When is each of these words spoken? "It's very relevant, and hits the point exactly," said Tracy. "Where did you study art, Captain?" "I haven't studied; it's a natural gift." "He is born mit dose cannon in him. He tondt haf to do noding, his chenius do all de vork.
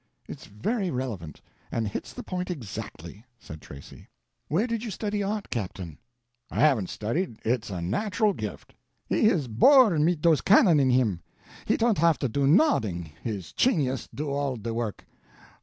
"It's 0.27 0.47
very 0.47 0.89
relevant, 0.89 1.41
and 1.71 1.87
hits 1.87 2.11
the 2.11 2.23
point 2.23 2.49
exactly," 2.49 3.23
said 3.37 3.61
Tracy. 3.61 4.07
"Where 4.47 4.65
did 4.65 4.83
you 4.83 4.89
study 4.89 5.21
art, 5.21 5.51
Captain?" 5.51 5.99
"I 6.49 6.59
haven't 6.59 6.89
studied; 6.89 7.37
it's 7.45 7.69
a 7.69 7.83
natural 7.83 8.33
gift." 8.33 8.73
"He 9.05 9.27
is 9.27 9.47
born 9.47 10.03
mit 10.03 10.19
dose 10.21 10.41
cannon 10.41 10.79
in 10.79 10.89
him. 10.89 11.21
He 11.65 11.77
tondt 11.77 11.99
haf 11.99 12.17
to 12.17 12.27
do 12.29 12.47
noding, 12.47 13.11
his 13.21 13.53
chenius 13.53 14.09
do 14.11 14.31
all 14.31 14.55
de 14.55 14.71
vork. 14.73 15.05